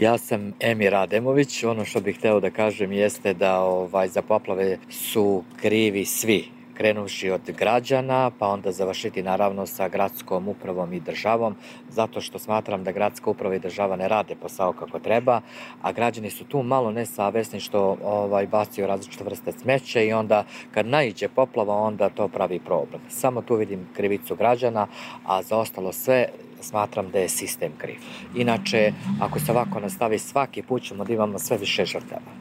Ja 0.00 0.18
sam 0.18 0.52
Emir 0.60 0.94
Ademović. 0.94 1.64
Ono 1.64 1.84
što 1.84 2.00
bih 2.00 2.18
hteo 2.18 2.40
da 2.40 2.50
kažem 2.50 2.92
jeste 2.92 3.34
da 3.34 3.60
ovaj, 3.60 4.08
za 4.08 4.22
poplave 4.22 4.78
su 4.90 5.44
krivi 5.60 6.04
svi 6.04 6.59
krenuši 6.80 7.30
od 7.30 7.40
građana, 7.58 8.30
pa 8.38 8.48
onda 8.48 8.72
završiti 8.72 9.22
naravno 9.22 9.66
sa 9.66 9.88
gradskom 9.88 10.48
upravom 10.48 10.92
i 10.92 11.00
državom, 11.00 11.54
zato 11.90 12.20
što 12.20 12.38
smatram 12.38 12.84
da 12.84 12.92
gradska 12.92 13.30
uprava 13.30 13.54
i 13.54 13.58
država 13.58 13.96
ne 13.96 14.08
rade 14.08 14.34
posao 14.34 14.72
kako 14.72 14.98
treba, 14.98 15.40
a 15.82 15.92
građani 15.92 16.30
su 16.30 16.44
tu 16.44 16.62
malo 16.62 16.90
nesavesni 16.90 17.60
što 17.60 17.96
ovaj, 18.04 18.46
bacaju 18.46 18.86
različite 18.86 19.24
vrste 19.24 19.52
smeća 19.52 20.00
i 20.00 20.12
onda 20.12 20.44
kad 20.70 20.86
naiđe 20.86 21.28
poplava, 21.28 21.74
onda 21.74 22.08
to 22.08 22.28
pravi 22.28 22.58
problem. 22.58 23.02
Samo 23.08 23.42
tu 23.42 23.56
vidim 23.56 23.88
krivicu 23.96 24.36
građana, 24.36 24.86
a 25.26 25.42
za 25.42 25.56
ostalo 25.56 25.92
sve 25.92 26.26
smatram 26.60 27.10
da 27.10 27.18
je 27.18 27.28
sistem 27.28 27.72
kriv. 27.78 28.00
Inače, 28.36 28.92
ako 29.20 29.40
se 29.40 29.52
ovako 29.52 29.80
nastavi 29.80 30.18
svaki 30.18 30.62
put 30.62 30.82
ćemo 30.82 31.04
da 31.04 31.12
imamo 31.12 31.38
sve 31.38 31.58
više 31.58 31.84
žrtava. 31.84 32.32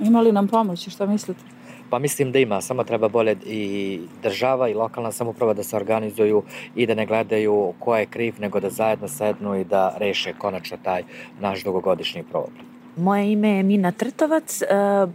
Ima 0.00 0.20
li 0.20 0.32
nam 0.32 0.48
pomoći, 0.48 0.90
šta 0.90 1.06
mislite? 1.06 1.61
Pa 1.92 1.98
mislim 1.98 2.32
da 2.32 2.38
ima, 2.38 2.60
samo 2.60 2.84
treba 2.84 3.08
bolje 3.08 3.36
i 3.46 4.00
država 4.22 4.68
i 4.68 4.74
lokalna 4.74 5.12
samuprava 5.12 5.52
da 5.54 5.62
se 5.62 5.76
organizuju 5.76 6.42
i 6.76 6.86
da 6.86 6.94
ne 6.94 7.06
gledaju 7.06 7.74
ko 7.78 7.96
je 7.96 8.06
kriv, 8.06 8.34
nego 8.40 8.60
da 8.60 8.70
zajedno 8.70 9.08
sednu 9.08 9.60
i 9.60 9.64
da 9.64 9.94
reše 9.98 10.32
konačno 10.38 10.76
taj 10.82 11.02
naš 11.40 11.64
dugogodišnji 11.64 12.22
problem. 12.30 12.71
Moje 12.96 13.32
ime 13.32 13.48
je 13.48 13.62
Mina 13.62 13.92
Trtovac, 13.92 14.62
e, 14.62 14.66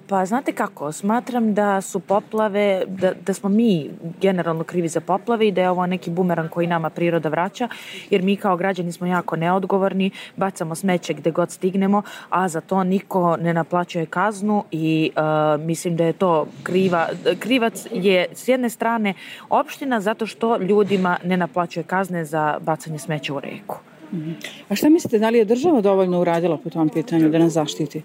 pa 0.08 0.26
znate 0.26 0.52
kako, 0.52 0.92
smatram 0.92 1.54
da 1.54 1.82
su 1.82 2.00
poplave, 2.00 2.84
da, 2.88 3.14
da 3.26 3.34
smo 3.34 3.50
mi 3.50 3.90
generalno 4.22 4.64
krivi 4.64 4.88
za 4.88 5.02
poplave 5.02 5.48
i 5.48 5.52
da 5.52 5.62
je 5.62 5.70
ovo 5.70 5.86
neki 5.86 6.10
bumeran 6.10 6.50
koji 6.50 6.68
nama 6.68 6.90
priroda 6.90 7.30
vraća, 7.30 7.68
jer 8.10 8.22
mi 8.22 8.36
kao 8.36 8.58
građani 8.58 8.92
smo 8.92 9.08
jako 9.08 9.36
neodgovorni, 9.36 10.12
bacamo 10.36 10.76
smeće 10.76 11.14
gde 11.14 11.32
god 11.32 11.52
stignemo, 11.52 12.02
a 12.30 12.48
za 12.48 12.62
to 12.62 12.84
niko 12.84 13.38
ne 13.38 13.54
naplaćuje 13.54 14.06
kaznu 14.06 14.64
i 14.72 15.12
uh, 15.16 15.62
mislim 15.62 15.96
da 15.96 16.04
je 16.04 16.14
to 16.14 16.48
kriva, 16.64 17.08
krivac 17.40 17.88
je 17.92 18.26
s 18.34 18.48
jedne 18.48 18.70
strane 18.70 19.14
opština 19.50 20.02
zato 20.02 20.26
što 20.26 20.58
ljudima 20.58 21.18
ne 21.24 21.38
naplaćuje 21.38 21.84
kazne 21.84 22.26
za 22.26 22.58
bacanje 22.62 23.00
smeća 23.00 23.34
u 23.34 23.40
reku. 23.40 23.87
A 24.70 24.76
šta 24.76 24.90
mislite, 24.90 25.20
da 25.20 25.30
li 25.30 25.38
je 25.38 25.46
država 25.46 25.82
dovoljno 25.82 26.22
uradila 26.22 26.58
po 26.58 26.70
tom 26.70 26.90
pitanju 26.90 27.30
da 27.30 27.40
nas 27.40 27.54
zaštiti? 27.54 28.02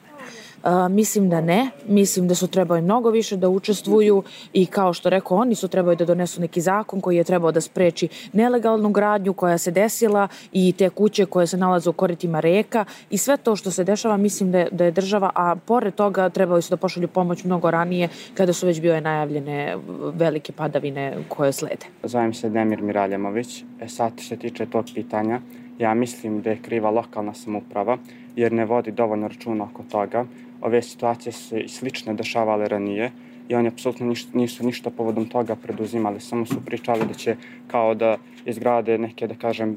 A, 0.63 0.89
mislim 0.89 1.29
da 1.31 1.41
ne, 1.41 1.71
mislim 1.89 2.29
da 2.29 2.35
su 2.35 2.47
trebali 2.47 2.83
mnogo 2.83 3.11
više 3.11 3.37
da 3.37 3.49
učestvuju 3.49 4.23
i 4.53 4.67
kao 4.67 4.93
što 4.93 5.11
rekao, 5.11 5.37
oni 5.37 5.55
su 5.55 5.69
trebali 5.69 5.97
da 5.97 6.05
donesu 6.05 6.41
neki 6.41 6.61
zakon 6.61 7.01
koji 7.01 7.17
je 7.17 7.25
trebao 7.25 7.53
da 7.53 7.61
spreči 7.61 8.09
nelegalnu 8.33 8.91
gradnju 8.91 9.33
koja 9.33 9.59
se 9.59 9.71
desila 9.71 10.29
i 10.53 10.73
te 10.73 10.91
kuće 10.91 11.27
koje 11.27 11.47
se 11.47 11.57
nalaze 11.57 11.91
u 11.91 11.93
koritima 11.93 12.41
reka 12.41 12.85
i 13.11 13.19
sve 13.19 13.37
to 13.37 13.57
što 13.57 13.71
se 13.71 13.85
dešava 13.85 14.17
mislim 14.17 14.53
da 14.53 14.59
je, 14.59 14.69
da 14.73 14.85
je 14.85 14.91
država, 14.91 15.31
a 15.35 15.57
pored 15.57 15.95
toga 15.95 16.29
trebali 16.29 16.63
su 16.63 16.71
da 16.71 16.77
pošalju 16.77 17.09
pomoć 17.09 17.45
mnogo 17.45 17.71
ranije 17.71 18.09
kada 18.35 18.53
su 18.53 18.67
već 18.67 18.81
bile 18.81 19.01
najavljene 19.01 19.77
velike 20.15 20.53
padavine 20.53 21.17
koje 21.29 21.53
slede. 21.53 21.87
Zovem 22.03 22.35
se 22.35 22.51
Demir 22.51 22.83
Miraljemović. 22.83 23.65
E 23.81 23.89
sad 23.89 24.13
se 24.21 24.37
tiče 24.37 24.67
tog 24.67 24.85
pitanja, 24.95 25.41
Ja 25.83 25.95
mislim 25.95 26.43
da 26.43 26.51
je 26.51 26.63
kriva 26.63 26.91
lokalna 26.91 27.35
samuprava 27.35 27.99
jer 28.37 28.53
ne 28.53 28.65
vodi 28.65 28.93
dovoljno 28.93 29.29
računa 29.29 29.65
oko 29.65 29.83
toga. 29.91 30.25
Ove 30.61 30.83
situacije 30.83 31.33
se 31.33 31.61
i 31.61 31.69
slične 31.69 32.15
dešavale 32.15 32.69
ranije 32.69 33.11
i 33.49 33.55
oni 33.55 33.69
apsolutno 33.69 34.07
ništa, 34.07 34.39
nisu 34.39 34.67
ništa 34.67 34.91
povodom 34.91 35.27
toga 35.27 35.57
preduzimali. 35.57 36.21
Samo 36.21 36.47
su 36.47 36.61
pričali 36.65 37.07
da 37.07 37.15
će 37.15 37.37
kao 37.67 37.95
da 37.95 38.17
izgrade 38.47 38.99
neke, 38.99 39.27
da 39.27 39.35
kažem, 39.35 39.77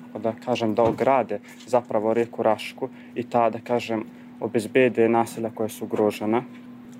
kako 0.00 0.18
da 0.18 0.32
kažem, 0.44 0.74
da 0.74 0.82
ograde 0.82 1.38
zapravo 1.66 2.14
reku 2.14 2.42
Rašku 2.42 2.88
i 3.14 3.22
ta, 3.22 3.50
da 3.50 3.60
kažem, 3.60 4.04
obezbede 4.40 5.08
naselja 5.08 5.50
koje 5.54 5.68
su 5.68 5.84
ugrožena. 5.84 6.42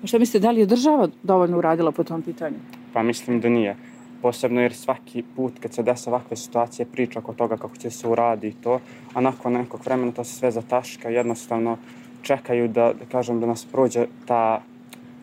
A 0.03 0.07
šta 0.07 0.19
mislite, 0.19 0.39
da 0.39 0.51
li 0.51 0.59
je 0.59 0.65
država 0.65 1.09
dovoljno 1.23 1.57
uradila 1.57 1.91
po 1.91 2.03
tom 2.03 2.21
pitanju? 2.21 2.55
Pa 2.93 3.03
mislim 3.03 3.41
da 3.41 3.49
nije 3.49 3.75
posebno 4.23 4.61
jer 4.61 4.73
svaki 4.73 5.23
put 5.35 5.59
kad 5.59 5.73
se 5.73 5.83
desa 5.83 6.09
ovakve 6.09 6.37
situacije 6.37 6.85
priča 6.85 7.19
oko 7.19 7.33
toga 7.33 7.57
kako 7.57 7.77
će 7.77 7.89
se 7.91 8.07
uradi 8.07 8.53
to, 8.63 8.79
a 9.13 9.21
nakon 9.21 9.53
nekog 9.53 9.81
vremena 9.85 10.11
to 10.11 10.23
se 10.23 10.33
sve 10.33 10.51
zataška, 10.51 11.09
jednostavno 11.09 11.77
čekaju 12.21 12.67
da, 12.67 12.93
da 12.93 13.05
kažem, 13.11 13.39
da 13.39 13.47
nas 13.47 13.65
prođe 13.65 14.05
ta, 14.25 14.61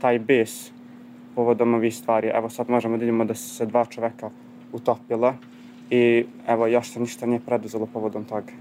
taj 0.00 0.19
bes 0.19 0.71
povodom 1.34 1.75
ovih 1.75 1.97
stvari. 1.97 2.28
Evo 2.28 2.50
sad 2.50 2.71
možemo 2.71 2.97
da 2.97 3.00
vidimo 3.00 3.25
da 3.25 3.34
su 3.34 3.55
se 3.55 3.66
dva 3.66 3.84
čoveka 3.84 4.31
utopila 4.72 5.34
i 5.91 6.25
evo 6.47 6.67
još 6.67 6.91
se 6.91 7.00
ništa 7.00 7.27
nije 7.27 7.41
preduzelo 7.41 7.87
povodom 7.87 8.25
toga. 8.25 8.61